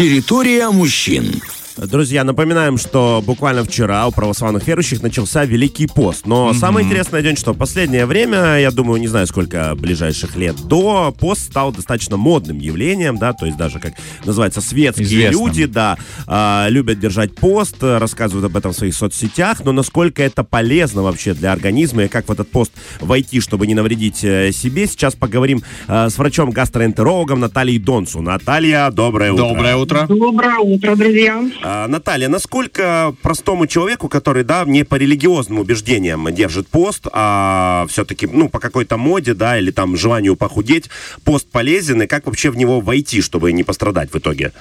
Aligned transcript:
Территория 0.00 0.70
мужчин. 0.70 1.42
Друзья, 1.86 2.24
напоминаем, 2.24 2.76
что 2.76 3.22
буквально 3.24 3.64
вчера 3.64 4.06
у 4.06 4.10
православных 4.10 4.66
верующих 4.66 5.02
начался 5.02 5.46
Великий 5.46 5.86
пост. 5.86 6.26
Но 6.26 6.50
mm-hmm. 6.50 6.58
самое 6.58 6.86
интересное, 6.86 7.22
День, 7.22 7.36
что 7.36 7.54
в 7.54 7.56
последнее 7.56 8.04
время, 8.04 8.58
я 8.58 8.70
думаю, 8.70 9.00
не 9.00 9.08
знаю, 9.08 9.26
сколько 9.26 9.74
ближайших 9.76 10.36
лет 10.36 10.56
до, 10.66 11.14
пост 11.18 11.42
стал 11.42 11.72
достаточно 11.72 12.18
модным 12.18 12.58
явлением, 12.58 13.16
да, 13.16 13.32
то 13.32 13.46
есть 13.46 13.56
даже, 13.56 13.78
как 13.78 13.94
называется, 14.26 14.60
светские 14.60 15.06
Известным. 15.06 15.46
люди, 15.46 15.64
да, 15.64 15.96
э, 16.26 16.66
любят 16.68 17.00
держать 17.00 17.34
пост, 17.34 17.76
рассказывают 17.80 18.44
об 18.44 18.56
этом 18.58 18.72
в 18.72 18.76
своих 18.76 18.94
соцсетях, 18.94 19.64
но 19.64 19.72
насколько 19.72 20.22
это 20.22 20.44
полезно 20.44 21.02
вообще 21.02 21.32
для 21.32 21.50
организма 21.50 22.04
и 22.04 22.08
как 22.08 22.28
в 22.28 22.32
этот 22.32 22.50
пост 22.50 22.72
войти, 23.00 23.40
чтобы 23.40 23.66
не 23.66 23.74
навредить 23.74 24.22
э, 24.22 24.52
себе, 24.52 24.86
сейчас 24.86 25.14
поговорим 25.14 25.62
э, 25.88 26.10
с 26.10 26.18
врачом-гастроэнтерологом 26.18 27.40
Натальей 27.40 27.78
Донцу. 27.78 28.20
Наталья, 28.20 28.90
доброе 28.90 29.32
утро. 29.32 29.44
Доброе 29.48 29.76
утро. 29.76 30.06
Доброе 30.06 30.58
утро, 30.58 30.94
друзья. 30.94 31.42
А, 31.72 31.86
Наталья, 31.86 32.28
насколько 32.28 33.14
простому 33.22 33.68
человеку, 33.68 34.08
который, 34.08 34.42
да, 34.42 34.64
не 34.66 34.84
по 34.84 34.96
религиозным 34.96 35.60
убеждениям 35.60 36.26
держит 36.34 36.66
пост, 36.66 37.06
а 37.12 37.86
все-таки, 37.88 38.26
ну, 38.26 38.48
по 38.48 38.58
какой-то 38.58 38.96
моде, 38.96 39.34
да, 39.34 39.56
или 39.56 39.70
там 39.70 39.96
желанию 39.96 40.34
похудеть, 40.34 40.90
пост 41.24 41.48
полезен, 41.50 42.02
и 42.02 42.06
как 42.08 42.26
вообще 42.26 42.50
в 42.50 42.56
него 42.56 42.80
войти, 42.80 43.20
чтобы 43.20 43.52
не 43.52 43.62
пострадать 43.62 44.12
в 44.12 44.18
итоге? 44.18 44.52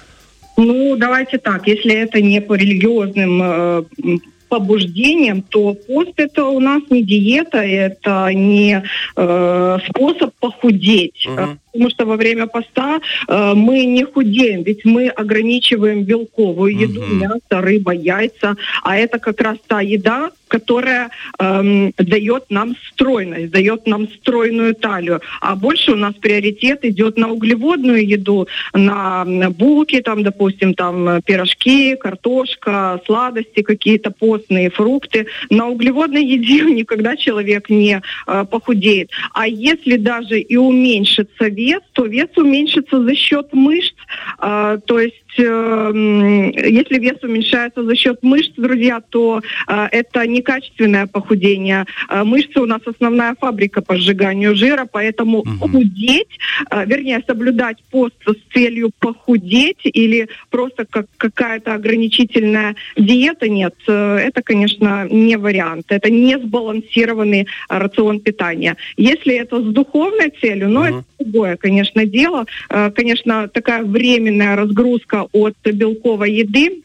Ну, 0.56 0.96
давайте 0.98 1.40
так, 1.40 1.68
если 1.68 1.96
это 1.96 2.22
не 2.22 2.42
по 2.42 2.54
религиозным 2.54 3.42
э, 3.42 3.84
побуждением, 4.50 5.42
то 5.42 5.74
пост 5.74 6.14
это 6.18 6.46
у 6.46 6.60
нас 6.60 6.84
не 6.92 7.04
диета, 7.04 7.58
это 7.58 8.30
не 8.34 8.84
э, 9.16 9.78
способ 9.88 10.34
похудеть. 10.40 11.26
Uh-huh. 11.26 11.58
Потому 11.72 11.90
что 11.90 12.06
во 12.06 12.16
время 12.16 12.48
поста 12.48 13.00
э, 13.28 13.54
мы 13.56 13.86
не 13.86 14.04
худеем, 14.04 14.64
ведь 14.64 14.86
мы 14.86 15.08
ограничиваем 15.08 16.04
белковую 16.04 16.76
еду, 16.76 17.02
uh-huh. 17.02 17.14
мясо, 17.14 17.62
рыба, 17.62 17.92
яйца, 17.92 18.56
а 18.84 18.98
это 18.98 19.20
как 19.20 19.42
раз 19.42 19.58
та 19.68 19.82
еда, 19.82 20.32
которая 20.50 21.12
эм, 21.38 21.94
дает 21.98 22.46
нам 22.50 22.76
стройность, 22.92 23.52
дает 23.52 23.88
нам 23.88 24.10
стройную 24.10 24.76
талию. 24.76 25.22
А 25.40 25.56
больше 25.56 25.92
у 25.92 25.96
нас 25.96 26.16
приоритет 26.16 26.84
идет 26.84 27.18
на 27.18 27.30
углеводную 27.30 28.06
еду, 28.06 28.48
на 28.74 29.26
булки, 29.52 30.02
там, 30.02 30.24
допустим, 30.24 30.74
там 30.74 31.22
пирожки, 31.22 31.96
картошка, 31.96 33.00
сладости 33.06 33.62
какие-то 33.62 34.12
постные, 34.12 34.70
фрукты. 34.70 35.28
На 35.50 35.68
углеводной 35.68 36.26
еде 36.26 36.62
никогда 36.80 37.16
человек 37.16 37.70
не 37.70 38.02
э, 38.28 38.46
похудеет. 38.50 39.12
А 39.34 39.48
если 39.48 39.98
даже 39.98 40.40
и 40.40 40.58
уменьшится 40.58 41.50
вес, 41.60 41.82
то 41.94 42.06
вес 42.06 42.30
уменьшится 42.38 43.04
за 43.04 43.16
счет 43.16 43.54
мышц. 43.54 43.96
Э, 44.40 44.80
то 44.86 45.00
есть 45.00 45.16
если 45.38 47.00
вес 47.00 47.18
уменьшается 47.24 47.84
за 47.84 47.96
счет 47.96 48.22
мышц, 48.24 48.52
друзья, 48.58 49.02
то 49.02 49.42
э, 49.68 49.88
это 49.92 50.26
некачественное 50.28 51.08
похудение. 51.08 51.86
Э, 52.10 52.24
мышцы 52.24 52.60
у 52.60 52.66
нас 52.66 52.82
основная 52.86 53.36
фабрика 53.40 53.82
по 53.82 53.96
сжиганию 53.98 54.56
жира, 54.56 54.88
поэтому 54.92 55.40
угу. 55.40 55.70
худеть, 55.70 56.40
э, 56.70 56.86
вернее, 56.86 57.24
соблюдать 57.28 57.78
пост 57.92 58.16
с 58.26 58.54
целью 58.54 58.92
похудеть 59.00 59.82
или 59.84 60.30
просто 60.50 60.86
как 60.90 61.06
какая-то 61.18 61.74
ограничительная 61.74 62.76
диета, 62.98 63.48
нет, 63.50 63.76
это, 63.88 64.42
конечно, 64.42 65.08
не 65.10 65.38
вариант. 65.38 65.86
Это 65.90 66.10
не 66.10 66.38
сбалансированный 66.38 67.48
рацион 67.70 68.20
питания. 68.20 68.78
Если 68.98 69.36
это 69.36 69.62
с 69.62 69.66
духовной 69.66 70.32
целью, 70.42 70.70
ну, 70.70 70.82
угу. 70.82 70.88
это 70.88 71.04
другое, 71.20 71.58
конечно, 71.58 72.06
дело. 72.06 72.46
Конечно, 72.96 73.48
такая 73.48 73.84
временная 73.84 74.56
разгрузка 74.56 75.19
от 75.32 75.56
белковой 75.64 76.32
еды, 76.32 76.84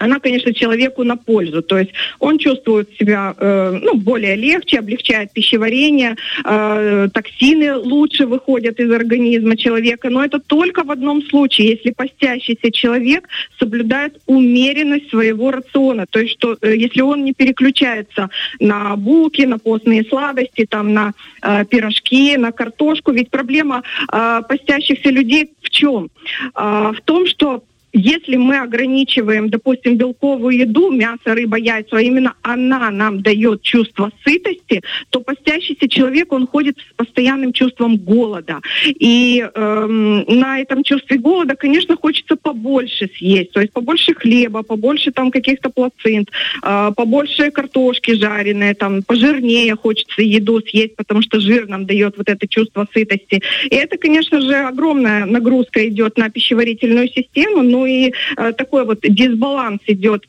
она, 0.00 0.18
конечно, 0.18 0.52
человеку 0.54 1.04
на 1.04 1.16
пользу. 1.16 1.62
То 1.62 1.78
есть 1.78 1.92
он 2.18 2.38
чувствует 2.38 2.88
себя 2.98 3.34
э, 3.36 3.78
ну, 3.82 3.96
более 3.96 4.34
легче, 4.34 4.78
облегчает 4.78 5.32
пищеварение, 5.32 6.16
э, 6.44 7.08
токсины 7.12 7.76
лучше 7.76 8.26
выходят 8.26 8.80
из 8.80 8.90
организма 8.90 9.56
человека. 9.56 10.08
Но 10.08 10.24
это 10.24 10.38
только 10.38 10.84
в 10.84 10.90
одном 10.90 11.22
случае, 11.22 11.68
если 11.68 11.90
постящийся 11.90 12.72
человек 12.72 13.28
соблюдает 13.58 14.18
умеренность 14.26 15.10
своего 15.10 15.50
рациона. 15.50 16.06
То 16.08 16.20
есть 16.20 16.32
что 16.32 16.56
э, 16.62 16.76
если 16.76 17.02
он 17.02 17.24
не 17.24 17.34
переключается 17.34 18.30
на 18.58 18.96
булки, 18.96 19.42
на 19.42 19.58
постные 19.58 20.04
сладости, 20.04 20.64
там, 20.64 20.94
на 20.94 21.12
э, 21.42 21.66
пирожки, 21.66 22.38
на 22.38 22.52
картошку. 22.52 23.12
Ведь 23.12 23.30
проблема 23.30 23.82
э, 24.10 24.40
постящихся 24.48 25.10
людей 25.10 25.50
в 25.60 25.68
чем? 25.68 26.08
Э, 26.54 26.92
в 26.96 27.02
том, 27.04 27.26
что 27.26 27.62
если 27.92 28.36
мы 28.36 28.58
ограничиваем, 28.58 29.50
допустим, 29.50 29.96
белковую 29.96 30.56
еду, 30.56 30.90
мясо, 30.90 31.34
рыба, 31.34 31.56
яйца, 31.56 31.96
а 31.96 32.00
именно 32.00 32.34
она 32.42 32.90
нам 32.90 33.22
дает 33.22 33.62
чувство 33.62 34.10
сытости, 34.24 34.82
то 35.10 35.20
постящийся 35.20 35.88
человек, 35.88 36.32
он 36.32 36.46
ходит 36.46 36.78
с 36.78 36.94
постоянным 36.94 37.52
чувством 37.52 37.96
голода. 37.96 38.60
И 38.86 39.46
эм, 39.54 40.24
на 40.26 40.60
этом 40.60 40.82
чувстве 40.82 41.18
голода, 41.18 41.56
конечно, 41.56 41.96
хочется 41.96 42.36
побольше 42.36 43.10
съесть, 43.16 43.52
то 43.52 43.60
есть 43.60 43.72
побольше 43.72 44.14
хлеба, 44.14 44.62
побольше 44.62 45.10
там 45.10 45.30
каких-то 45.30 45.70
плацент, 45.70 46.30
э, 46.62 46.92
побольше 46.96 47.50
картошки 47.50 48.14
жареной, 48.14 48.74
там 48.74 49.02
пожирнее 49.02 49.74
хочется 49.76 50.22
еду 50.22 50.60
съесть, 50.60 50.96
потому 50.96 51.22
что 51.22 51.40
жир 51.40 51.68
нам 51.68 51.86
дает 51.86 52.16
вот 52.16 52.28
это 52.28 52.46
чувство 52.46 52.86
сытости. 52.92 53.42
И 53.64 53.74
это, 53.74 53.96
конечно 53.96 54.40
же, 54.40 54.54
огромная 54.54 55.26
нагрузка 55.26 55.86
идет 55.88 56.16
на 56.18 56.30
пищеварительную 56.30 57.08
систему, 57.08 57.62
но 57.62 57.79
ну 57.80 57.86
и 57.86 58.12
э, 58.36 58.52
такой 58.52 58.84
вот 58.84 59.00
дисбаланс 59.02 59.80
идет 59.86 60.28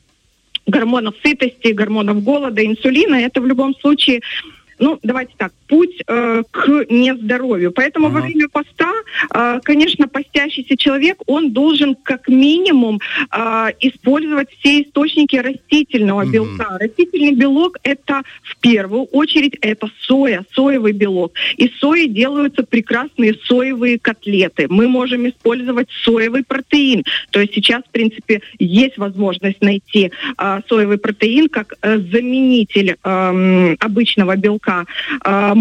гормонов 0.66 1.14
сытости, 1.22 1.68
гормонов 1.72 2.22
голода, 2.24 2.64
инсулина. 2.64 3.16
Это 3.16 3.42
в 3.42 3.46
любом 3.46 3.74
случае 3.76 4.22
ну, 4.78 4.98
давайте 5.02 5.32
так, 5.36 5.52
путь 5.72 6.02
э, 6.06 6.42
к 6.50 6.84
нездоровью. 6.90 7.72
Поэтому 7.72 8.08
ага. 8.08 8.16
во 8.16 8.20
время 8.20 8.46
поста, 8.48 8.92
э, 9.34 9.60
конечно, 9.64 10.06
постящийся 10.06 10.76
человек, 10.76 11.16
он 11.26 11.52
должен 11.52 11.94
как 11.94 12.28
минимум 12.28 13.00
э, 13.30 13.68
использовать 13.80 14.50
все 14.58 14.82
источники 14.82 15.36
растительного 15.36 16.24
угу. 16.24 16.30
белка. 16.30 16.76
Растительный 16.78 17.32
белок 17.32 17.78
это 17.84 18.20
в 18.42 18.58
первую 18.58 19.04
очередь 19.04 19.56
это 19.62 19.88
соя, 20.02 20.44
соевый 20.54 20.92
белок. 20.92 21.32
Из 21.56 21.74
сои 21.78 22.06
делаются 22.06 22.64
прекрасные 22.64 23.34
соевые 23.46 23.98
котлеты. 23.98 24.66
Мы 24.68 24.88
можем 24.88 25.26
использовать 25.26 25.88
соевый 26.04 26.44
протеин. 26.44 27.02
То 27.30 27.40
есть 27.40 27.54
сейчас, 27.54 27.82
в 27.82 27.90
принципе, 27.92 28.42
есть 28.58 28.98
возможность 28.98 29.62
найти 29.62 30.12
э, 30.36 30.60
соевый 30.68 30.98
протеин 30.98 31.48
как 31.48 31.72
э, 31.80 31.98
заменитель 31.98 32.96
э, 33.02 33.76
обычного 33.80 34.36
белка 34.36 34.72
молока. 34.72 34.86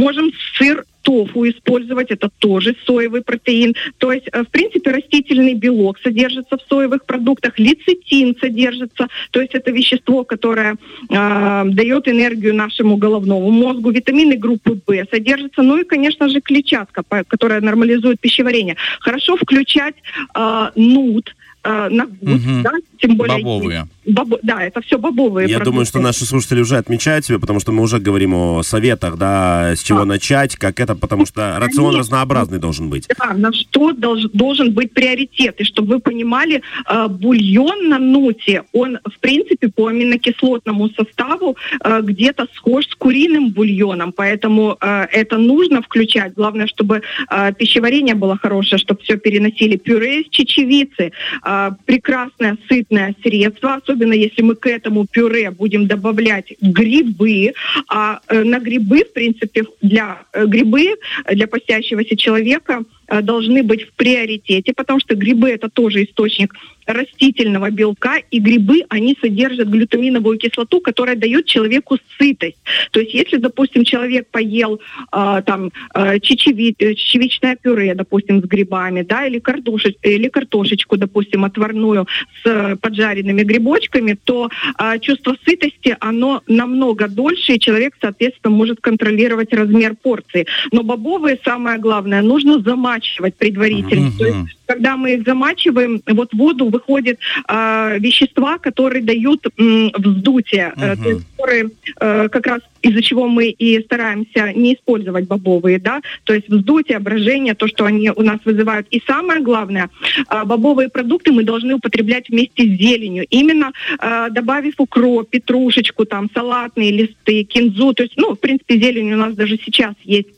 Можем 0.01 0.31
сыр 0.57 0.83
тофу 1.03 1.47
использовать, 1.47 2.11
это 2.11 2.29
тоже 2.39 2.75
соевый 2.85 3.21
протеин. 3.21 3.75
То 3.97 4.11
есть, 4.11 4.27
э, 4.31 4.43
в 4.43 4.47
принципе, 4.47 4.91
растительный 4.91 5.53
белок 5.53 5.99
содержится 5.99 6.57
в 6.57 6.61
соевых 6.69 7.05
продуктах, 7.05 7.59
лецитин 7.59 8.35
содержится, 8.39 9.07
то 9.31 9.41
есть 9.41 9.53
это 9.53 9.71
вещество, 9.71 10.23
которое 10.23 10.77
э, 11.09 11.63
дает 11.65 12.07
энергию 12.07 12.55
нашему 12.55 12.97
головному 12.97 13.51
мозгу, 13.51 13.91
витамины 13.91 14.37
группы 14.37 14.79
В 14.87 15.05
содержатся, 15.11 15.61
ну 15.61 15.77
и, 15.77 15.83
конечно 15.83 16.29
же, 16.29 16.41
клетчатка, 16.41 17.03
которая 17.27 17.61
нормализует 17.61 18.19
пищеварение. 18.19 18.75
Хорошо 18.99 19.35
включать 19.35 19.95
э, 20.35 20.71
нут, 20.75 21.35
э, 21.63 21.89
на 21.89 22.05
гуд, 22.05 22.41
угу. 22.41 22.61
да, 22.63 22.71
тем 23.01 23.15
более... 23.17 23.37
Бобовые. 23.37 23.87
Бобо... 24.05 24.39
Да, 24.43 24.63
это 24.63 24.81
все 24.81 24.97
бобовые 24.97 25.47
Я 25.47 25.57
продукты. 25.57 25.71
думаю, 25.71 25.85
что 25.85 25.99
наши 25.99 26.25
слушатели 26.25 26.61
уже 26.61 26.77
отмечают 26.77 27.25
себе, 27.25 27.39
потому 27.39 27.59
что 27.59 27.71
мы 27.71 27.83
уже 27.83 27.99
говорим 27.99 28.33
о 28.33 28.63
советах, 28.63 29.17
да, 29.17 29.73
с 29.75 29.83
чего 29.83 30.01
а. 30.01 30.05
начать, 30.05 30.55
как 30.55 30.79
это, 30.79 30.95
потому 30.95 31.25
что 31.25 31.57
рацион 31.59 31.85
Конечно. 31.85 31.99
разнообразный 31.99 32.59
должен 32.59 32.89
быть. 32.89 33.07
Да, 33.19 33.33
на 33.33 33.51
что 33.53 33.91
долж, 33.93 34.25
должен 34.33 34.71
быть 34.73 34.93
приоритет. 34.93 35.59
И 35.59 35.63
чтобы 35.63 35.95
вы 35.95 35.99
понимали, 35.99 36.61
э, 36.87 37.07
бульон 37.07 37.89
на 37.89 37.99
нуте, 37.99 38.63
он, 38.71 38.99
в 39.03 39.19
принципе, 39.19 39.67
по 39.67 39.87
аминокислотному 39.87 40.89
составу 40.89 41.57
э, 41.83 42.01
где-то 42.01 42.47
схож 42.55 42.85
с 42.87 42.95
куриным 42.95 43.49
бульоном, 43.51 44.11
поэтому 44.11 44.77
э, 44.79 45.07
это 45.11 45.37
нужно 45.37 45.81
включать. 45.81 46.33
Главное, 46.33 46.67
чтобы 46.67 47.01
э, 47.29 47.53
пищеварение 47.53 48.15
было 48.15 48.37
хорошее, 48.37 48.79
чтобы 48.79 49.01
все 49.01 49.17
переносили. 49.17 49.77
Пюре 49.77 50.21
из 50.21 50.29
чечевицы, 50.29 51.11
э, 51.45 51.71
прекрасное 51.85 52.57
сытное 52.91 53.15
средство, 53.23 53.75
особенно 53.75 54.13
если 54.13 54.41
мы 54.41 54.55
к 54.55 54.67
этому 54.67 55.05
пюре 55.05 55.51
будем 55.51 55.87
добавлять 55.87 56.53
грибы, 56.61 57.53
а 57.89 58.19
э, 58.27 58.43
на 58.43 58.59
грибы, 58.59 59.03
в 59.03 59.13
принципе, 59.13 59.63
для 59.81 60.23
э, 60.33 60.45
грибы, 60.45 60.95
для 61.31 61.47
постящегося 61.47 62.15
человека 62.17 62.83
э, 63.07 63.21
должны 63.21 63.63
быть 63.63 63.83
в 63.83 63.93
приоритете, 63.93 64.73
потому 64.75 64.99
что 64.99 65.15
грибы 65.15 65.49
это 65.49 65.69
тоже 65.69 66.03
источник 66.03 66.53
растительного 66.85 67.69
белка, 67.69 68.17
и 68.31 68.39
грибы, 68.39 68.83
они 68.89 69.17
содержат 69.19 69.69
глютаминовую 69.69 70.37
кислоту, 70.37 70.79
которая 70.81 71.15
дает 71.15 71.45
человеку 71.45 71.97
сытость. 72.17 72.57
То 72.91 72.99
есть 72.99 73.13
если, 73.13 73.37
допустим, 73.37 73.83
человек 73.83 74.27
поел 74.31 74.79
э, 75.11 75.41
там 75.45 75.71
э, 75.93 76.19
чечеви, 76.19 76.75
э, 76.77 76.93
чечевичное 76.93 77.55
пюре, 77.55 77.95
допустим, 77.95 78.41
с 78.41 78.45
грибами, 78.45 79.01
да, 79.03 79.25
или, 79.25 79.39
картошеч, 79.39 79.95
или 80.01 80.27
картошечку, 80.27 80.97
допустим, 80.97 81.45
отварную 81.45 82.07
с 82.43 82.47
э, 82.47 82.75
поджаренными 82.75 83.43
грибочками, 83.43 84.17
то 84.23 84.49
э, 84.77 84.99
чувство 84.99 85.35
сытости, 85.45 85.95
оно 85.99 86.41
намного 86.47 87.07
дольше, 87.07 87.53
и 87.53 87.59
человек, 87.59 87.95
соответственно, 88.01 88.55
может 88.55 88.81
контролировать 88.81 89.53
размер 89.53 89.95
порции. 89.95 90.45
Но 90.71 90.83
бобовые, 90.83 91.39
самое 91.43 91.77
главное, 91.77 92.21
нужно 92.21 92.59
замачивать 92.59 93.35
предварительно. 93.35 94.07
Mm-hmm. 94.07 94.17
То 94.17 94.25
есть, 94.25 94.57
когда 94.71 94.95
мы 94.95 95.15
их 95.15 95.23
замачиваем, 95.25 96.01
вот 96.07 96.31
в 96.31 96.37
воду 96.37 96.69
выходят 96.69 97.19
э, 97.47 97.99
вещества, 97.99 98.57
которые 98.57 99.03
дают 99.03 99.45
э, 99.45 99.89
вздутие, 99.97 100.73
uh-huh. 100.75 100.93
э, 100.93 100.95
то 100.95 101.09
есть, 101.09 101.25
которые 101.35 101.69
э, 101.99 102.29
как 102.29 102.47
раз 102.47 102.61
из-за 102.81 103.01
чего 103.01 103.27
мы 103.27 103.49
и 103.49 103.83
стараемся 103.83 104.53
не 104.55 104.73
использовать 104.73 105.27
бобовые, 105.27 105.77
да, 105.77 106.01
то 106.23 106.33
есть 106.33 106.47
вздутие, 106.49 106.99
брожение, 106.99 107.53
то, 107.53 107.67
что 107.67 107.85
они 107.85 108.09
у 108.15 108.21
нас 108.21 108.39
вызывают. 108.45 108.87
И 108.91 109.01
самое 109.05 109.41
главное, 109.41 109.89
э, 110.29 110.43
бобовые 110.45 110.87
продукты 110.87 111.31
мы 111.31 111.43
должны 111.43 111.75
употреблять 111.75 112.29
вместе 112.29 112.63
с 112.63 112.79
зеленью, 112.79 113.25
именно 113.29 113.71
э, 113.99 114.27
добавив 114.31 114.75
укроп, 114.77 115.29
петрушечку, 115.29 116.05
там, 116.05 116.29
салатные 116.33 116.91
листы, 116.91 117.43
кинзу, 117.43 117.93
то 117.93 118.03
есть, 118.03 118.13
ну, 118.15 118.35
в 118.35 118.39
принципе, 118.39 118.79
зелень 118.79 119.13
у 119.13 119.17
нас 119.17 119.35
даже 119.35 119.57
сейчас 119.57 119.95
есть 120.05 120.29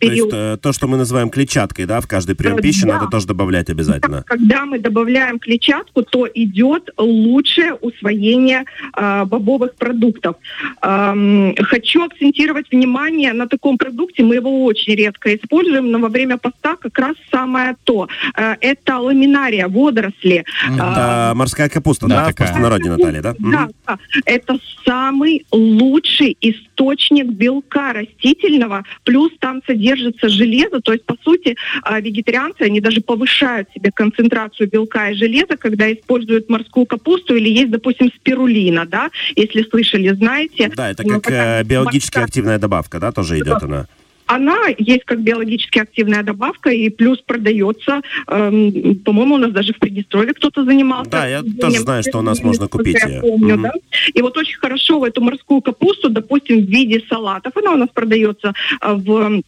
период. 0.00 0.30
То 0.30 0.36
есть 0.36 0.58
э, 0.58 0.62
то, 0.62 0.72
что 0.72 0.88
мы 0.88 0.96
называем 0.96 1.30
клетчаткой, 1.30 1.86
да, 1.86 2.00
в 2.00 2.06
каждый 2.06 2.34
прием 2.34 2.56
да. 2.56 2.62
пищи 2.62 2.84
надо 2.84 3.06
тоже 3.06 3.26
добавлять 3.26 3.70
обязательно. 3.70 4.24
Когда 4.26 4.64
мы 4.64 4.78
добавляем 4.78 5.38
клетчатку, 5.38 6.02
то 6.02 6.26
идет 6.34 6.90
лучшее 6.96 7.74
усвоение 7.74 8.64
э, 8.96 9.24
бобовых 9.24 9.74
продуктов. 9.74 10.36
Эм, 10.82 11.54
хочу 11.56 12.02
акцентировать 12.02 12.70
внимание 12.70 13.32
на 13.32 13.46
таком 13.46 13.78
продукте. 13.78 14.24
Мы 14.24 14.36
его 14.36 14.64
очень 14.64 14.94
редко 14.94 15.34
используем, 15.34 15.90
но 15.90 15.98
во 15.98 16.08
время 16.08 16.38
поста 16.38 16.76
как 16.76 16.98
раз 16.98 17.16
самое 17.30 17.76
то. 17.84 18.08
Э, 18.36 18.56
это 18.60 18.98
ламинария, 18.98 19.68
водоросли. 19.68 20.44
Это 20.66 21.30
э, 21.32 21.34
морская 21.34 21.68
капуста, 21.68 22.08
да, 22.08 22.24
да 22.24 22.30
в 22.30 22.34
простонародье, 22.34 22.90
Наталья, 22.90 23.22
да? 23.22 23.34
Да, 23.38 23.68
да. 23.86 23.98
Это 24.24 24.58
самый 24.84 25.44
лучший 25.52 26.36
источник 26.40 27.26
белка 27.26 27.92
растительного, 27.92 28.84
плюс 29.04 29.32
там 29.38 29.60
содержится 29.66 29.89
содержится 29.90 30.28
железо, 30.28 30.80
то 30.80 30.92
есть, 30.92 31.04
по 31.04 31.16
сути, 31.22 31.56
а, 31.82 32.00
вегетарианцы, 32.00 32.62
они 32.62 32.80
даже 32.80 33.00
повышают 33.00 33.68
себе 33.74 33.90
концентрацию 33.92 34.68
белка 34.68 35.10
и 35.10 35.14
железа, 35.14 35.56
когда 35.56 35.92
используют 35.92 36.48
морскую 36.48 36.86
капусту 36.86 37.34
или 37.34 37.48
есть, 37.48 37.70
допустим, 37.70 38.10
спирулина, 38.14 38.86
да, 38.86 39.10
если 39.36 39.62
слышали, 39.62 40.10
знаете. 40.10 40.70
Да, 40.74 40.90
это 40.90 41.04
как 41.04 41.30
э, 41.30 41.62
биологически 41.64 42.18
активная 42.18 42.58
добавка, 42.58 42.98
да, 42.98 43.12
тоже 43.12 43.38
идет 43.38 43.62
она 43.62 43.86
она 44.30 44.58
есть 44.78 45.04
как 45.06 45.20
биологически 45.22 45.80
активная 45.80 46.22
добавка 46.22 46.70
и 46.70 46.88
плюс 46.88 47.18
продается. 47.20 48.00
Эм, 48.28 48.94
по-моему, 49.04 49.34
у 49.34 49.38
нас 49.38 49.50
даже 49.50 49.72
в 49.72 49.78
Приднестровье 49.80 50.34
кто-то 50.34 50.64
занимался. 50.64 51.10
Да, 51.10 51.26
я 51.26 51.42
тоже 51.42 51.80
знаю, 51.80 52.04
что 52.04 52.18
у 52.18 52.22
нас 52.22 52.40
можно 52.40 52.68
купить 52.68 53.02
ее. 53.04 53.20
Помню, 53.20 53.56
mm-hmm. 53.56 53.62
да? 53.62 53.72
И 54.14 54.22
вот 54.22 54.36
очень 54.36 54.56
хорошо 54.58 55.04
эту 55.04 55.20
морскую 55.20 55.60
капусту, 55.60 56.10
допустим, 56.10 56.64
в 56.64 56.68
виде 56.68 57.02
салатов, 57.08 57.56
она 57.56 57.72
у 57.72 57.76
нас 57.76 57.88
продается 57.92 58.54
э, 58.80 59.40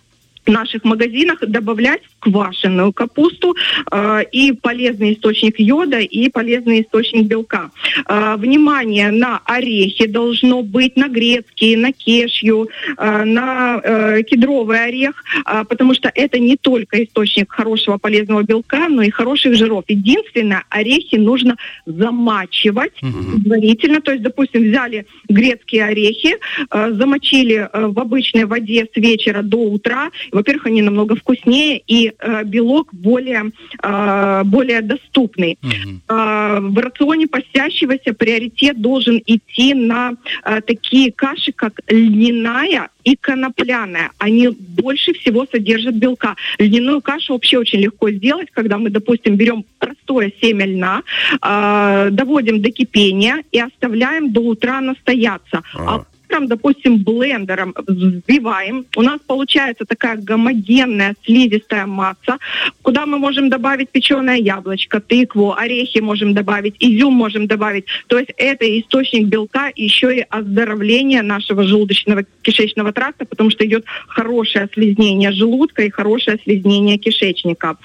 в 0.46 0.50
наших 0.50 0.84
магазинах 0.84 1.40
добавлять 1.40 2.02
квашеную 2.22 2.92
капусту 2.92 3.54
э, 3.90 4.20
и 4.30 4.52
полезный 4.52 5.14
источник 5.14 5.58
йода 5.58 5.98
и 5.98 6.28
полезный 6.28 6.82
источник 6.82 7.26
белка. 7.26 7.70
Э, 8.08 8.36
внимание 8.36 9.10
на 9.10 9.40
орехи 9.44 10.06
должно 10.06 10.62
быть, 10.62 10.96
на 10.96 11.08
грецкие, 11.08 11.76
на 11.76 11.92
кешью, 11.92 12.68
э, 12.96 13.24
на 13.24 13.80
э, 13.82 14.22
кедровый 14.22 14.84
орех, 14.84 15.24
э, 15.44 15.64
потому 15.68 15.94
что 15.94 16.10
это 16.14 16.38
не 16.38 16.56
только 16.56 17.02
источник 17.02 17.50
хорошего 17.50 17.98
полезного 17.98 18.42
белка, 18.42 18.88
но 18.88 19.02
и 19.02 19.10
хороших 19.10 19.56
жиров. 19.56 19.84
Единственное, 19.88 20.62
орехи 20.68 21.16
нужно 21.16 21.56
замачивать 21.86 22.92
предварительно. 23.00 24.00
То 24.00 24.12
есть, 24.12 24.22
допустим, 24.22 24.62
взяли 24.62 25.06
грецкие 25.28 25.84
орехи, 25.84 26.36
э, 26.70 26.92
замочили 26.92 27.68
э, 27.72 27.86
в 27.86 27.98
обычной 27.98 28.44
воде 28.44 28.86
с 28.92 28.96
вечера 28.96 29.42
до 29.42 29.56
утра, 29.56 30.10
во-первых, 30.30 30.66
они 30.66 30.82
намного 30.82 31.16
вкуснее 31.16 31.82
и 31.86 32.11
э, 32.18 32.44
белок 32.44 32.92
более, 32.92 33.52
э, 33.82 34.42
более 34.44 34.80
доступный. 34.82 35.58
Mm-hmm. 35.62 35.98
Э, 36.08 36.60
в 36.60 36.78
рационе 36.78 37.26
постящегося 37.26 38.14
приоритет 38.14 38.80
должен 38.80 39.22
идти 39.26 39.74
на 39.74 40.14
э, 40.44 40.60
такие 40.60 41.12
каши, 41.12 41.52
как 41.52 41.80
льняная 41.88 42.88
и 43.04 43.16
конопляная. 43.16 44.10
Они 44.18 44.48
больше 44.48 45.12
всего 45.14 45.46
содержат 45.50 45.94
белка. 45.94 46.36
Льняную 46.58 47.00
кашу 47.00 47.32
вообще 47.34 47.58
очень 47.58 47.80
легко 47.80 48.10
сделать, 48.10 48.48
когда 48.52 48.78
мы, 48.78 48.90
допустим, 48.90 49.36
берем 49.36 49.64
простое 49.78 50.32
семя 50.40 50.66
льна, 50.66 51.02
э, 51.40 52.08
доводим 52.10 52.62
до 52.62 52.70
кипения 52.70 53.42
и 53.50 53.60
оставляем 53.60 54.32
до 54.32 54.40
утра 54.40 54.80
настояться. 54.80 55.62
А, 55.74 55.96
а 55.96 56.04
утром, 56.32 56.48
допустим, 56.48 57.02
блендером 57.02 57.74
взбиваем, 57.86 58.86
у 58.96 59.02
нас 59.02 59.20
получается 59.26 59.84
такая 59.84 60.16
гомогенная 60.16 61.14
слизистая 61.24 61.86
масса, 61.86 62.38
куда 62.82 63.06
мы 63.06 63.18
можем 63.18 63.48
добавить 63.48 63.90
печеное 63.90 64.36
яблочко, 64.36 65.00
тыкву, 65.00 65.52
орехи 65.52 66.00
можем 66.00 66.34
добавить, 66.34 66.76
изюм 66.80 67.14
можем 67.14 67.46
добавить. 67.46 67.84
То 68.06 68.18
есть 68.18 68.32
это 68.36 68.64
источник 68.80 69.26
белка, 69.26 69.70
еще 69.76 70.16
и 70.16 70.26
оздоровление 70.30 71.22
нашего 71.22 71.64
желудочного 71.64 72.24
кишечного 72.42 72.92
тракта, 72.92 73.24
потому 73.24 73.50
что 73.50 73.64
идет 73.64 73.84
хорошее 74.08 74.68
слизнение 74.72 75.32
желудка 75.32 75.82
и 75.82 75.90
хорошее 75.90 76.38
слизнение 76.44 76.96
кишечника. 76.98 77.76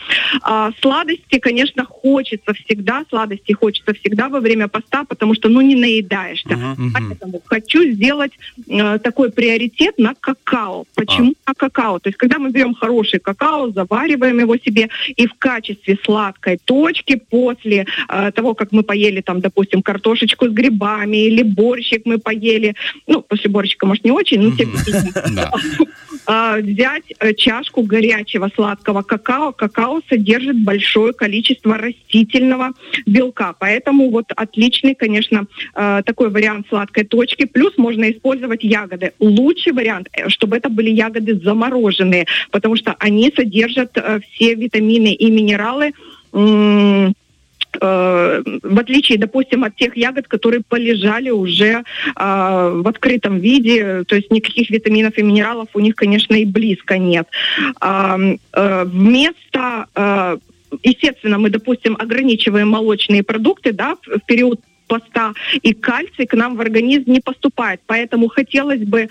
А, 0.42 0.72
сладости, 0.82 1.40
конечно, 1.40 1.86
хочется 1.86 2.54
всегда, 2.54 3.04
сладости 3.10 3.52
хочется 3.54 3.94
всегда 3.94 4.30
во 4.30 4.40
время 4.40 4.68
поста, 4.68 5.04
потому 5.04 5.36
что, 5.36 5.50
ну, 5.50 5.62
не 5.62 5.76
наедаешься. 5.76 6.50
Uh-huh. 6.50 6.90
Поэтому 6.94 7.42
хочу 7.46 7.84
сделать 7.92 8.37
э, 8.68 9.00
такой 9.00 9.32
приоритет 9.32 9.98
на 9.98 10.14
какао. 10.20 10.86
Почему 10.96 11.34
а. 11.46 11.50
на 11.52 11.54
какао? 11.54 12.00
То 12.00 12.10
есть, 12.10 12.18
когда 12.18 12.40
мы 12.40 12.52
берем 12.52 12.74
хороший 12.74 13.20
какао, 13.20 13.72
завариваем 13.72 14.40
его 14.40 14.58
себе, 14.58 14.90
и 15.16 15.28
в 15.28 15.34
качестве 15.38 15.98
сладкой 16.04 16.60
точки 16.64 17.16
после 17.16 17.86
э, 18.10 18.32
того, 18.32 18.54
как 18.54 18.72
мы 18.72 18.84
поели, 18.84 19.22
там, 19.22 19.42
допустим, 19.42 19.82
картошечку 19.82 20.48
с 20.48 20.52
грибами 20.52 21.18
или 21.18 21.44
борщик 21.44 22.04
мы 22.06 22.18
поели, 22.18 22.76
ну, 23.08 23.22
после 23.22 23.50
борщика, 23.50 23.86
может, 23.86 24.04
не 24.04 24.12
очень, 24.12 24.42
но 24.42 24.56
тем 24.56 24.72
не 24.72 24.78
менее, 24.78 25.52
а, 26.30 26.58
взять 26.58 27.06
э, 27.20 27.34
чашку 27.34 27.84
горячего 27.84 28.52
сладкого 28.54 29.02
какао. 29.02 29.54
Какао 29.54 30.02
содержит 30.10 30.62
большое 30.62 31.14
количество 31.14 31.78
растительного 31.78 32.74
белка, 33.06 33.56
поэтому 33.58 34.10
вот 34.10 34.26
отличный, 34.36 34.94
конечно, 34.94 35.46
э, 35.74 36.02
такой 36.06 36.30
вариант 36.30 36.68
сладкой 36.68 37.06
точки. 37.06 37.46
Плюс 37.46 37.78
можно 37.78 38.12
использовать 38.12 38.62
ягоды. 38.66 39.14
Лучший 39.20 39.72
вариант, 39.72 40.10
э, 40.12 40.28
чтобы 40.28 40.58
это 40.58 40.68
были 40.68 40.90
ягоды 40.90 41.40
замороженные, 41.40 42.28
потому 42.52 42.76
что 42.76 42.94
они 43.00 43.32
содержат 43.34 43.98
все 44.32 44.56
витамины 44.56 45.14
и 45.14 45.32
минералы, 45.32 45.94
Э, 47.82 48.42
в 48.64 48.80
отличие, 48.80 49.18
допустим, 49.18 49.64
от 49.64 49.76
тех 49.76 49.98
ягод, 49.98 50.28
которые 50.28 50.62
полежали 50.68 51.30
уже 51.30 51.66
э, 51.74 51.82
в 52.16 52.88
открытом 52.88 53.40
виде, 53.40 54.04
то 54.06 54.16
есть 54.16 54.32
никаких 54.32 54.70
витаминов 54.70 55.18
и 55.18 55.24
минералов 55.24 55.70
у 55.74 55.80
них, 55.80 55.96
конечно, 55.96 56.36
и 56.36 56.46
близко 56.46 56.98
нет. 56.98 57.28
Э, 57.82 58.38
э, 58.54 58.84
вместо 58.86 59.86
э, 59.96 60.38
естественно, 60.84 61.38
мы, 61.38 61.50
допустим, 61.50 61.96
ограничиваем 62.00 62.70
молочные 62.70 63.24
продукты, 63.24 63.74
да, 63.74 63.96
в 64.06 64.20
период 64.26 64.60
поста, 64.88 65.34
и 65.62 65.74
кальций 65.74 66.26
к 66.26 66.34
нам 66.34 66.56
в 66.56 66.62
организм 66.62 67.12
не 67.12 67.20
поступает. 67.20 67.82
Поэтому 67.86 68.28
хотелось 68.28 68.82
бы 68.82 69.02
э, 69.02 69.08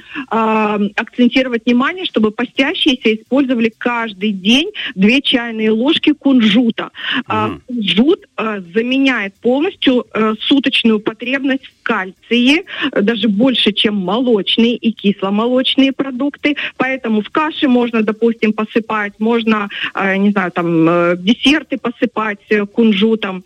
акцентировать 0.97 1.67
внимание, 1.67 2.05
чтобы 2.05 2.31
постящиеся 2.31 3.15
использовали 3.15 3.73
каждый 3.77 4.33
день 4.33 4.71
две 4.95 5.21
чайные 5.21 5.71
ложки 5.71 6.13
кунжута. 6.13 6.91
Mm. 7.29 7.61
кунжут 7.67 8.27
э, 8.37 8.63
заменяет 8.75 9.35
полностью 9.35 10.07
э, 10.13 10.35
суточную 10.41 11.01
потребность 11.01 11.65
кальции, 11.87 12.65
даже 12.91 13.29
больше, 13.29 13.73
чем 13.73 13.95
молочные 13.95 14.75
и 14.75 14.91
кисломолочные 14.91 15.93
продукты. 15.93 16.57
Поэтому 16.77 17.21
в 17.21 17.31
каше 17.31 17.69
можно, 17.69 18.03
допустим, 18.03 18.53
посыпать, 18.53 19.13
можно, 19.21 19.69
э, 19.95 20.17
не 20.17 20.31
знаю, 20.31 20.51
там, 20.51 20.89
э, 20.89 21.17
десерты 21.19 21.79
посыпать 21.79 22.41
э, 22.51 22.67
кунжутом. 22.67 23.45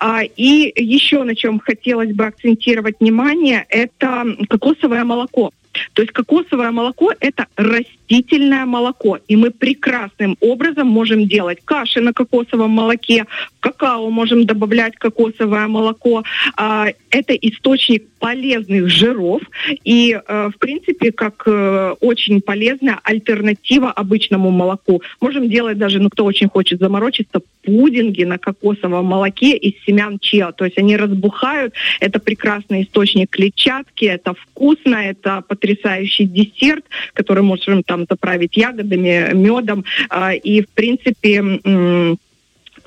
Э, 0.00 0.22
и 0.36 0.72
еще 0.76 1.22
на 1.22 1.36
чем 1.36 1.60
хотелось 1.60 2.12
бы 2.12 2.26
акцентировать 2.26 2.96
внимание, 3.00 3.64
это 3.68 4.24
кокосовое 4.48 5.04
молоко. 5.04 5.52
То 5.92 6.02
есть 6.02 6.12
кокосовое 6.12 6.70
молоко– 6.70 7.12
это 7.20 7.46
растительное 7.56 8.66
молоко. 8.66 9.18
И 9.28 9.36
мы 9.36 9.50
прекрасным 9.50 10.36
образом 10.40 10.86
можем 10.86 11.26
делать 11.26 11.58
каши 11.64 12.00
на 12.00 12.12
кокосовом 12.12 12.70
молоке, 12.70 13.26
какао 13.60 14.10
можем 14.10 14.46
добавлять 14.46 14.96
кокосовое 14.96 15.66
молоко. 15.66 16.22
А, 16.56 16.86
это 17.10 17.34
источник 17.34 18.04
полезных 18.18 18.88
жиров 18.88 19.42
и, 19.84 20.18
э, 20.26 20.50
в 20.54 20.58
принципе, 20.58 21.12
как 21.12 21.42
э, 21.46 21.94
очень 22.00 22.40
полезная 22.40 22.98
альтернатива 23.04 23.90
обычному 23.92 24.50
молоку. 24.50 25.02
Можем 25.20 25.48
делать 25.48 25.78
даже, 25.78 26.00
ну, 26.00 26.08
кто 26.08 26.24
очень 26.24 26.48
хочет 26.48 26.80
заморочиться, 26.80 27.40
пудинги 27.62 28.24
на 28.24 28.38
кокосовом 28.38 29.04
молоке 29.04 29.56
из 29.56 29.74
семян 29.84 30.18
чиа. 30.18 30.52
То 30.52 30.64
есть 30.64 30.78
они 30.78 30.96
разбухают. 30.96 31.74
Это 32.00 32.18
прекрасный 32.18 32.82
источник 32.82 33.30
клетчатки, 33.30 34.04
это 34.04 34.34
вкусно, 34.34 34.96
это 34.96 35.42
потрясающий 35.66 36.26
десерт, 36.26 36.84
который 37.12 37.42
можем 37.42 37.82
там 37.82 38.06
заправить 38.08 38.56
ягодами, 38.56 39.30
медом. 39.34 39.84
А, 40.08 40.32
и, 40.34 40.62
в 40.62 40.68
принципе, 40.68 41.42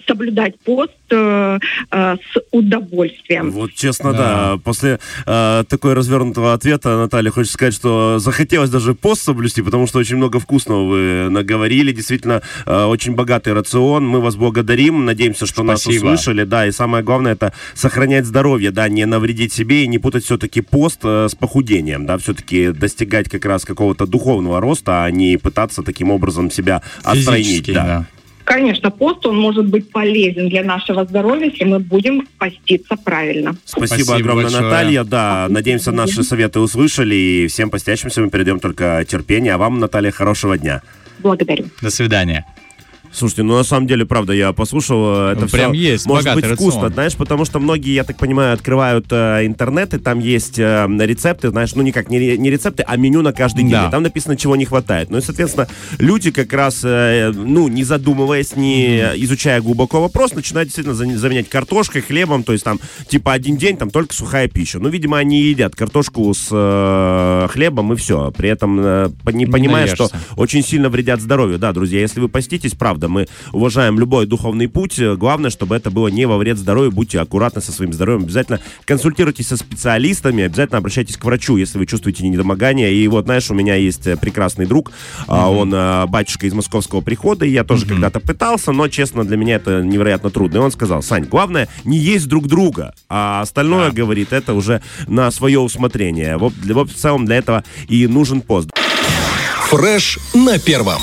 соблюдать 0.09 0.59
пост 0.61 0.91
э, 1.11 1.59
э, 1.91 2.15
с 2.15 2.41
удовольствием. 2.51 3.51
Вот 3.51 3.73
честно, 3.73 4.11
да. 4.11 4.17
да. 4.17 4.57
После 4.57 4.99
э, 5.25 5.63
такой 5.69 5.93
развернутого 5.93 6.53
ответа, 6.53 6.97
Наталья, 6.97 7.29
хочется 7.29 7.53
сказать, 7.53 7.75
что 7.75 8.17
захотелось 8.17 8.71
даже 8.71 8.95
пост 8.95 9.21
соблюсти, 9.21 9.61
потому 9.61 9.85
что 9.85 9.99
очень 9.99 10.17
много 10.17 10.39
вкусного 10.39 10.85
вы 10.85 11.29
наговорили. 11.29 11.91
Действительно, 11.91 12.41
э, 12.65 12.85
очень 12.85 13.13
богатый 13.13 13.53
рацион. 13.53 14.07
Мы 14.07 14.19
вас 14.19 14.35
благодарим. 14.35 15.05
Надеемся, 15.05 15.45
что 15.45 15.63
Спасибо. 15.63 15.71
нас 15.71 15.85
услышали. 15.85 16.43
Да, 16.43 16.65
и 16.65 16.71
самое 16.71 17.03
главное, 17.03 17.33
это 17.33 17.53
сохранять 17.75 18.25
здоровье, 18.25 18.71
да, 18.71 18.89
не 18.89 19.05
навредить 19.05 19.53
себе 19.53 19.83
и 19.83 19.87
не 19.87 19.99
путать 19.99 20.25
все-таки 20.25 20.61
пост 20.61 21.01
э, 21.03 21.27
с 21.29 21.35
похудением, 21.35 22.07
да, 22.07 22.17
все-таки 22.17 22.71
достигать 22.71 23.29
как 23.29 23.45
раз 23.45 23.63
какого-то 23.63 24.07
духовного 24.07 24.59
роста, 24.59 25.03
а 25.03 25.11
не 25.11 25.37
пытаться 25.37 25.83
таким 25.83 26.09
образом 26.09 26.49
себя 26.49 26.81
отстранить. 27.03 27.71
Да. 27.71 27.85
да. 27.85 28.05
Конечно, 28.49 28.89
пост, 28.89 29.27
он 29.27 29.37
может 29.37 29.67
быть 29.67 29.91
полезен 29.91 30.49
для 30.49 30.63
нашего 30.63 31.05
здоровья, 31.05 31.51
если 31.51 31.65
мы 31.65 31.77
будем 31.77 32.27
поститься 32.39 32.95
правильно. 32.95 33.55
Спасибо, 33.63 33.85
Спасибо 33.85 34.15
огромное, 34.15 34.43
большое. 34.45 34.63
Наталья. 34.63 35.03
Да, 35.03 35.45
надеемся, 35.51 35.91
наши 35.91 36.23
советы 36.23 36.59
услышали, 36.59 37.13
и 37.13 37.47
всем 37.47 37.69
постящимся 37.69 38.21
мы 38.21 38.31
перейдем 38.31 38.59
только 38.59 39.05
терпение. 39.07 39.53
А 39.53 39.59
вам, 39.59 39.79
Наталья, 39.79 40.09
хорошего 40.09 40.57
дня. 40.57 40.81
Благодарю. 41.19 41.65
До 41.83 41.91
свидания. 41.91 42.43
Слушайте, 43.11 43.43
ну 43.43 43.55
на 43.55 43.63
самом 43.63 43.87
деле, 43.87 44.05
правда, 44.05 44.33
я 44.33 44.53
послушал, 44.53 45.29
это 45.31 45.41
ну, 45.41 45.47
прям 45.47 45.73
все 45.73 45.81
есть, 45.81 46.05
может 46.05 46.33
быть 46.35 46.45
вкусно, 46.45 46.81
рацион. 46.81 46.93
знаешь, 46.93 47.15
потому 47.15 47.45
что 47.45 47.59
многие, 47.59 47.93
я 47.93 48.03
так 48.03 48.17
понимаю, 48.17 48.53
открывают 48.53 49.07
э, 49.11 49.45
интернет, 49.45 49.93
и 49.93 49.97
там 49.97 50.19
есть 50.19 50.59
э, 50.59 50.87
рецепты, 50.99 51.49
знаешь, 51.49 51.73
ну 51.75 51.81
никак, 51.81 52.09
не, 52.09 52.37
не 52.37 52.49
рецепты, 52.49 52.83
а 52.87 52.97
меню 52.97 53.21
на 53.21 53.33
каждый 53.33 53.63
день. 53.63 53.71
Да. 53.71 53.87
И 53.87 53.91
там 53.91 54.03
написано, 54.03 54.37
чего 54.37 54.55
не 54.55 54.65
хватает. 54.65 55.09
Ну 55.09 55.17
и, 55.17 55.21
соответственно, 55.21 55.67
люди 55.97 56.31
как 56.31 56.53
раз, 56.53 56.81
э, 56.83 57.31
ну, 57.33 57.67
не 57.67 57.83
задумываясь, 57.83 58.55
не 58.55 58.99
изучая 59.23 59.61
глубоко 59.61 60.01
вопрос, 60.01 60.33
начинают 60.33 60.67
действительно 60.67 60.95
заменять 60.95 61.49
картошкой, 61.49 62.01
хлебом, 62.01 62.43
то 62.43 62.53
есть 62.53 62.63
там, 62.63 62.79
типа, 63.07 63.33
один 63.33 63.57
день 63.57 63.77
там 63.77 63.89
только 63.89 64.13
сухая 64.13 64.47
пища. 64.47 64.79
Ну, 64.79 64.89
видимо, 64.89 65.17
они 65.17 65.41
едят 65.41 65.75
картошку 65.75 66.31
с 66.33 66.49
э, 66.51 67.47
хлебом 67.51 67.93
и 67.93 67.95
все. 67.95 68.31
При 68.31 68.49
этом 68.49 68.79
э, 68.79 69.09
не 69.31 69.45
понимая, 69.45 69.87
не 69.87 69.95
что 69.95 70.09
очень 70.35 70.63
сильно 70.63 70.89
вредят 70.89 71.21
здоровью. 71.21 71.57
Да, 71.57 71.73
друзья, 71.73 71.99
если 71.99 72.19
вы 72.19 72.29
поститесь, 72.29 72.73
правда, 72.73 72.98
правда, 72.99 73.07
мы 73.07 73.27
уважаем 73.53 73.97
любой 73.97 74.25
духовный 74.25 74.67
путь. 74.67 74.99
Главное, 74.99 75.49
чтобы 75.49 75.75
это 75.75 75.89
было 75.89 76.09
не 76.09 76.25
во 76.25 76.37
вред 76.37 76.57
здоровью. 76.57 76.91
Будьте 76.91 77.19
аккуратны 77.19 77.61
со 77.61 77.71
своим 77.71 77.93
здоровьем. 77.93 78.23
Обязательно 78.23 78.59
консультируйтесь 78.85 79.47
со 79.47 79.57
специалистами, 79.57 80.43
обязательно 80.43 80.79
обращайтесь 80.79 81.17
к 81.17 81.23
врачу, 81.23 81.57
если 81.57 81.77
вы 81.77 81.85
чувствуете 81.85 82.27
недомогание. 82.27 82.93
И 82.93 83.07
вот, 83.07 83.25
знаешь, 83.25 83.49
у 83.51 83.53
меня 83.53 83.75
есть 83.75 84.05
э, 84.07 84.17
прекрасный 84.17 84.65
друг, 84.65 84.91
mm-hmm. 85.27 85.57
он 85.57 85.73
э, 85.73 86.05
батюшка 86.07 86.47
из 86.47 86.53
московского 86.53 87.01
прихода, 87.01 87.45
и 87.45 87.51
я 87.51 87.63
тоже 87.63 87.85
mm-hmm. 87.85 87.89
когда-то 87.89 88.19
пытался, 88.19 88.71
но, 88.71 88.87
честно, 88.89 89.23
для 89.23 89.37
меня 89.37 89.55
это 89.55 89.81
невероятно 89.81 90.29
трудно. 90.29 90.57
И 90.57 90.59
он 90.59 90.71
сказал, 90.71 91.01
Сань, 91.01 91.25
главное 91.25 91.69
не 91.85 91.97
есть 91.97 92.27
друг 92.27 92.47
друга, 92.47 92.93
а 93.07 93.41
остальное, 93.41 93.89
yeah. 93.89 93.93
говорит, 93.93 94.33
это 94.33 94.53
уже 94.53 94.81
на 95.07 95.31
свое 95.31 95.59
усмотрение. 95.59 96.37
В, 96.37 96.49
в 96.49 96.93
целом 96.93 97.25
для 97.25 97.37
этого 97.37 97.63
и 97.87 98.07
нужен 98.07 98.41
пост. 98.41 98.69
Фреш 99.69 100.19
на 100.33 100.57
первом. 100.57 101.01